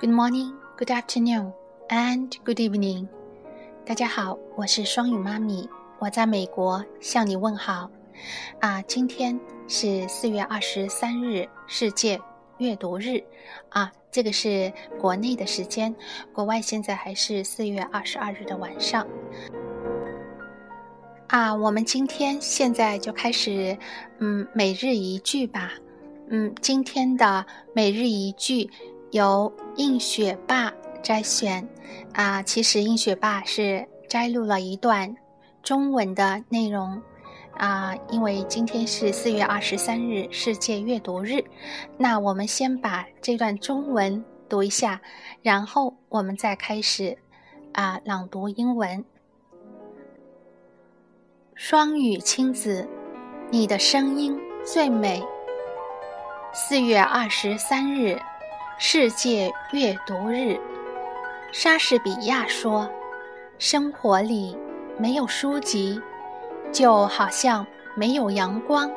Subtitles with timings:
[0.00, 1.52] Good morning, good afternoon,
[1.88, 3.06] and good evening.
[3.86, 5.68] 大家好，我是双语妈咪，
[6.00, 7.88] 我在美国向你问好。
[8.60, 9.38] 啊，今天
[9.68, 12.20] 是四月二十三日，世界
[12.58, 13.22] 阅读日。
[13.68, 15.94] 啊，这个是国内的时间，
[16.32, 19.06] 国外现在还是四月二十二日的晚上。
[21.28, 23.78] 啊，我们今天现在就开始，
[24.18, 25.72] 嗯，每日一句吧。
[26.28, 28.70] 嗯，今天的每日一句
[29.14, 31.66] 由映雪爸摘选。
[32.14, 35.16] 啊，其实映雪爸是摘录了一段
[35.62, 37.00] 中文的内容。
[37.56, 41.44] 啊，因为今天是四月二十三日，世界阅读日。
[41.96, 45.00] 那我们先把这段中文读一下，
[45.42, 47.16] 然后我们再开始
[47.72, 49.04] 啊朗读英文。
[51.54, 52.88] 双语亲子，
[53.48, 55.24] 你的声音最美。
[56.52, 58.20] 四月二十三日，
[58.76, 60.58] 世界阅读日。
[61.52, 62.90] 莎士比亚说
[63.56, 64.56] ：“生活里
[64.98, 66.00] 没有书籍，
[66.72, 67.64] 就好像
[67.94, 68.90] 没有阳光；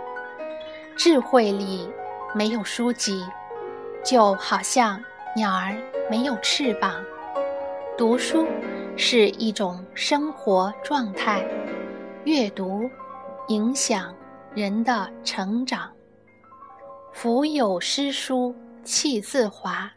[0.98, 1.88] 智慧里
[2.34, 3.24] 没有书籍，
[4.04, 5.00] 就好像
[5.36, 5.78] 鸟儿
[6.10, 6.96] 没有翅膀。
[7.96, 8.48] 读书
[8.96, 11.46] 是一种生活状态。”
[12.26, 12.90] 阅读
[13.48, 14.14] 影响
[14.56, 15.90] 人的成长。
[17.14, 18.54] 腹有诗书
[18.88, 19.92] 气自华，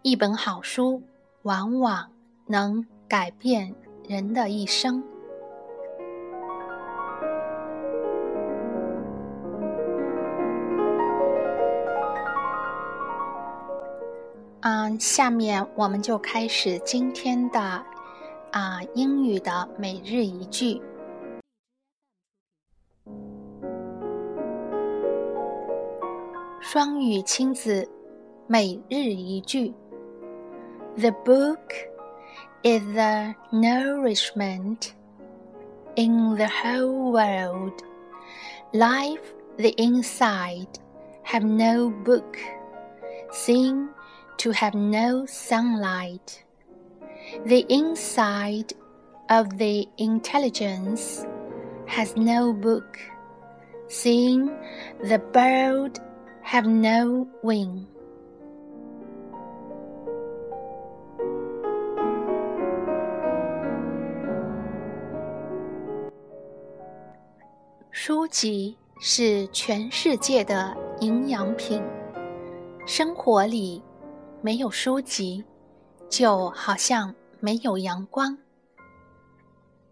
[0.00, 1.02] 一本好书
[1.42, 2.10] 往往
[2.46, 3.74] 能改变
[4.08, 5.04] 人的一生。
[14.62, 17.60] 嗯，下面我们就开始今天的
[18.52, 20.80] 啊英语的每日一句。
[26.71, 27.89] 双语亲子
[28.47, 29.73] 每日一句：
[30.97, 31.73] The book
[32.63, 34.89] is the nourishment
[35.95, 37.83] in the whole world.
[38.73, 40.79] Life, the inside,
[41.23, 42.37] have no book,
[43.31, 43.89] seem
[44.37, 46.43] to have no sunlight.
[47.45, 48.73] The inside
[49.29, 51.25] of the intelligence
[51.85, 52.97] has no book,
[53.87, 54.47] seeing
[55.03, 55.99] the bird
[56.44, 57.86] have no wing.
[67.90, 71.82] 书籍是全世界的营养品。
[72.84, 73.80] 生活里
[74.40, 75.44] 没有书籍，
[76.08, 78.36] 就好像没有阳光；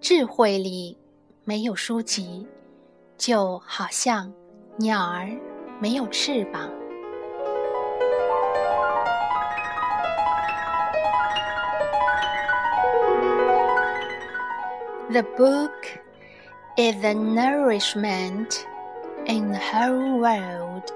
[0.00, 0.99] 智慧里
[1.44, 2.44] 没有书籍，
[3.16, 4.33] 就好像
[4.77, 5.31] 鸟儿。
[5.79, 6.69] 没有翅膀。
[15.12, 16.00] The book
[16.78, 18.66] is the nourishment
[19.28, 20.91] in the whole world.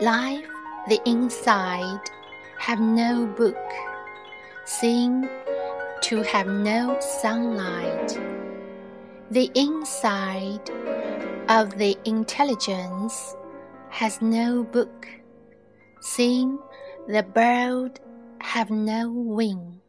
[0.00, 0.46] Life,
[0.88, 2.02] the inside,
[2.58, 3.56] have no book,
[4.66, 5.28] seem
[6.02, 8.20] to have no sunlight.
[9.30, 10.70] The inside
[11.48, 13.34] of the intelligence
[13.93, 15.07] has no book,
[16.01, 16.57] seeing
[17.07, 17.99] the bird
[18.41, 19.82] have no wing.